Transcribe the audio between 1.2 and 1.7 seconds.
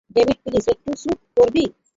করবি?